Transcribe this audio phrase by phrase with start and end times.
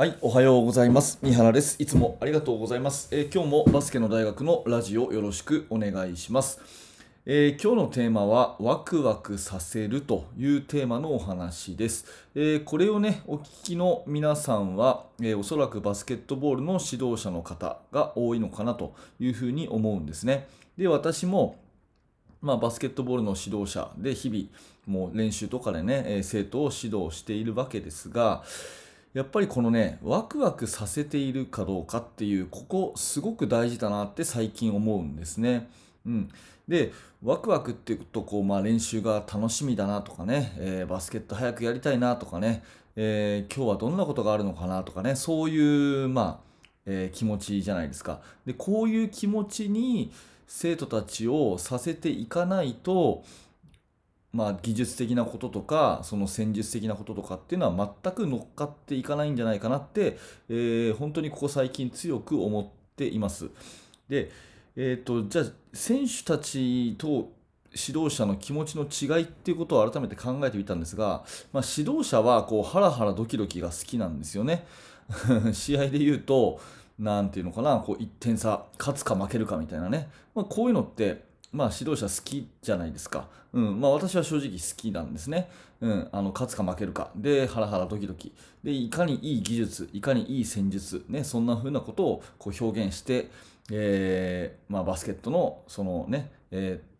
[0.00, 1.18] はい、おはようございます。
[1.20, 1.76] 三原です。
[1.78, 3.10] いつもありがとうございます。
[3.12, 6.58] えー今日もバスケの大学のラジオよろしくお願いします。
[7.26, 12.06] えー今日のテーマはワクワクさせるというテーマのお話です。
[12.34, 20.48] えーこれをね、お聞きの皆さんは、えおそらくバスケットボールの指導者の方が多いのかなというふうに思うんですね。
[20.78, 21.58] で、私も
[22.40, 24.44] まあ、バスケットボールの指導者で日々
[24.86, 28.42] もう練習とかでね、え生徒を指導しているわけですが
[29.12, 35.68] やっぱりこのねワクワクさせているかどうかっていうここすごく大事だなって最近思うんですね。
[36.06, 36.28] うん、
[36.68, 36.92] で
[37.22, 42.62] ワクワクっていうとこう、まあ、練習が楽しみだなとかね、えーバスケット早くやりたいなとかね、
[42.94, 46.50] えー今日はどんなことがあるのかなとかねそういう、まあ
[46.86, 48.20] えー気持ちじゃないですか。
[48.46, 50.12] でこういう気持ちに
[50.46, 53.24] 生徒たちをさせていかないと、
[54.32, 63.50] まあ、技術的なこととかその戦術的なこととかっていうのは全く乗っかっていかないんじゃないかなって、えー本当にここ最近強く思っています。
[64.08, 64.30] で、
[64.76, 67.32] えー、とじゃあ選手たちと
[67.72, 74.66] 指導者の気持ちの違いっていうことを改めて考えてみたんですが、まあ、指導者はこうハラハラドキドキが好きなんですよね。
[75.52, 76.60] 試合で言うと
[76.98, 83.80] なんていうのかなこう1点差勝つか負けるかみたいなね、まあ、こういうのって、まあ、指導者好きじゃないですか、うん。
[83.80, 87.10] まあ、私は正直好きなんですね、うん、あの勝つか負けるか。
[87.16, 88.32] でハラハラドキドキ。
[88.62, 93.30] でいかにいい技術いかにいい戦術、ね、そんな風なことをこう表現して、
[93.70, 96.90] えーまあ、バスケットのそのね、えー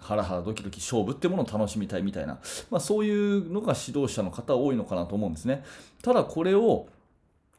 [0.00, 2.38] ハラハラドキドキ勝負ってものを楽しみたいみたいな、
[2.70, 5.64] まあ、そういうのが指導者の方多いのかなと思うんですね。
[6.02, 6.86] ただこれを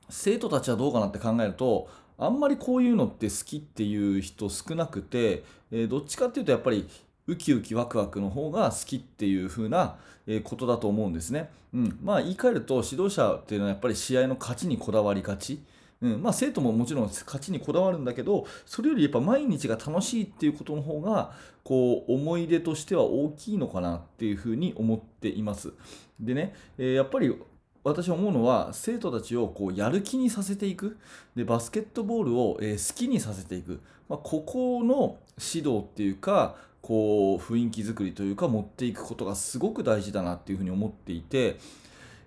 [0.09, 1.89] 生徒たちはどうかなって考えると
[2.19, 6.87] あんまりこういうのって好きっていう人少なくて、えーどっちかっていうとやっぱり
[7.27, 9.95] ウキウキワクワクの方が好きっていう風な
[10.43, 11.49] ことだと思うんですね。
[11.73, 15.59] うん、まあ言い換えると指導者っていうのはやっぱり試合の勝ちにこだわりがち。
[16.01, 21.33] うんまあ、生徒ももちろん勝ちにこだわるんだけどそれよりやっぱ毎日が楽しいっていうことの方が
[21.65, 25.73] こう思い出としては大きいのかなっていうふうに思っています。
[26.19, 27.35] でね、えーやっぱり
[27.83, 30.97] 私思うのは生徒たちをこうやる気にさせていく。
[31.35, 35.17] でバスケットボールを、え好きにさせていく、まあ、ここの
[35.53, 41.57] 指導っていうかこう雰囲気作りというか持っていくことがすごく大事だなっていうふうに思っていて、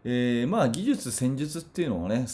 [0.05, 2.27] えーまあ技術戦術っていうのはね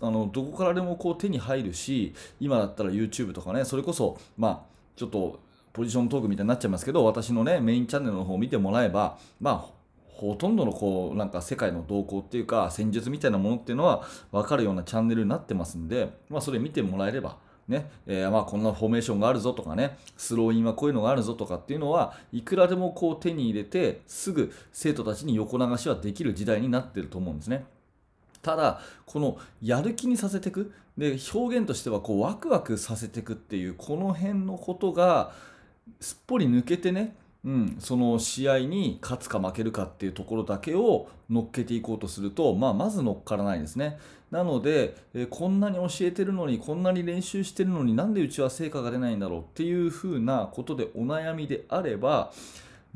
[0.00, 4.60] あのどこからでもこう手に入るし今だったら YouTube とかねそれこそまあ
[4.96, 5.40] ちょっと
[5.72, 9.75] ポジショントークみたいになっちゃいますけど私のねメインチャンネルの方を見てもらえばまあ
[10.16, 17.36] ほとんどのこうなんか世界の動向っていうか戦術みたいなものっていうのは分かるようなチャンネルになってますんで、まあ、それ見てもらえれば
[17.68, 27.64] ねえーまあこんなフォーメーションがあるぞとかねスローインはこういうのがあるぞとかっていうのはいくらでもこう手に入れてすぐ生徒たちに横流しはできる時代になってると思うんですね。
[28.40, 35.32] ただこのやる気にさせていくで表現としてはこうワクワクさせていくっていうこの辺のことが
[36.00, 37.16] すっぽり抜けてね、
[37.46, 43.98] うん、その試合に勝つか負けるかっていうところだけを乗っけていこうとすると、まあ、まず乗っからないですね。
[44.32, 52.32] なので、えーこんなに教えてるのにこんなに練習してるのになんでうちは成果が出ないんだろうっていうふうなことでお悩みであれば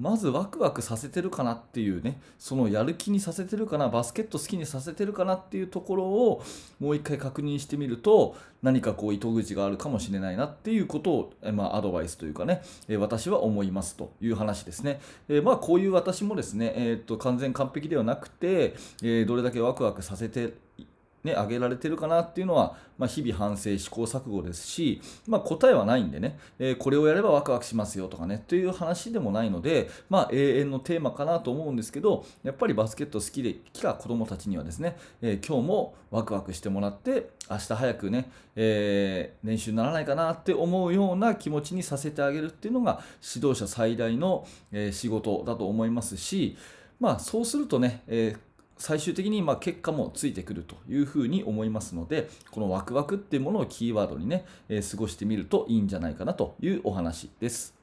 [0.00, 6.42] まずワクワクさせてるかなっていうねそのやる気にさせてるかなバスケット好きにさせてるかなっていうところを
[6.80, 15.00] もう一回確認してみると何かこう糸口があるかもしれないなっていうことを、えまあ、アドバイスというかね、え私は思いますという話ですね。
[15.28, 20.52] えまあこういう私もですね、えーっと完全完璧ではなくて、えどれだけワクワクさせて
[21.24, 43.02] ね、上げられてるかなっていうのは、まあ、日々反省、試行錯誤ですし、まあ、答えはないんでね、えーこれをやればワクワクしますよとかね、という話でもないので、まあ、永遠のテーマかなと思うんですけど、やっぱりバスケット好きで来た子どもたちにはですね、えー今日もワクワクしてもらって、明日早くね、えー練習にならないかなって思うような気持ちにさせてあげるっていうのが、
[43.34, 46.56] 指導者最大の、え仕事だと思いますし、
[46.98, 48.49] まあ、そうするとね、えー
[48.80, 57.79] 最終的にまあ結果もついてくるというふうに思いますのでこのワクワクっていうものをキーワードにね、えー過ごしてみるといいんじゃないかなというお話です。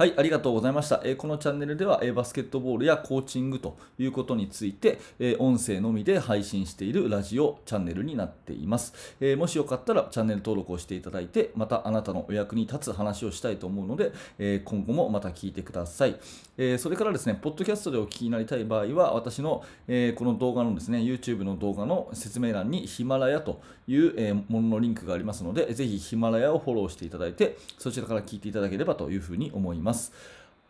[0.00, 1.02] はい、ありがとうございました。
[1.04, 8.94] えーこのチャンネルでは、えーバスケットボールやコーチングということについて、えー音声のみで配信しているラジオチャンネルになっています。
[9.20, 16.16] えもしよかったらチャンネル登録をしていただいて、またあなたのお役に立つ話をしたいと思うので、え今後もまた聞いてください。
[16.56, 30.12] えそれからですね、ポッドキャストでお聞きになりたい場合は、私の、えこの動画のですね、YouTube の動画の説明欄にヒマラヤという、えもののリンクがありますので、ぜひヒマラヤをフォローしていただいて、そちらから聞いていただければというふうに思いますます。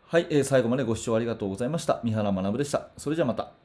[0.07, 2.01] はい、えー最後までご視聴ありがとうございました。
[2.03, 2.89] 三原学でした。
[2.97, 3.60] それじゃあまた。